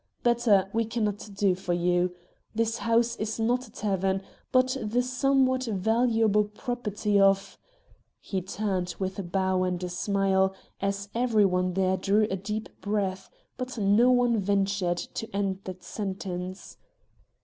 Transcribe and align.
Better, 0.23 0.67
we 0.73 0.83
can 0.83 1.03
not 1.03 1.29
do 1.35 1.53
for 1.53 1.73
you. 1.73 2.15
This 2.55 2.79
house 2.79 3.15
is 3.17 3.39
not 3.39 3.67
a 3.67 3.71
tavern, 3.71 4.23
but 4.51 4.75
the 4.81 5.03
somewhat 5.03 5.65
valuable 5.65 6.45
property 6.45 7.19
of" 7.19 7.59
He 8.19 8.41
turned 8.41 8.95
with 8.97 9.19
a 9.19 9.21
bow 9.23 9.61
and 9.61 9.91
smile, 9.91 10.55
as 10.81 11.09
every 11.13 11.45
one 11.45 11.73
there 11.73 11.97
drew 11.97 12.23
a 12.31 12.35
deep 12.35 12.81
breath; 12.81 13.29
but 13.57 13.77
no 13.77 14.09
one 14.09 14.39
ventured 14.39 14.97
to 14.97 15.29
end 15.35 15.59
that 15.65 15.83
sentence. 15.83 16.77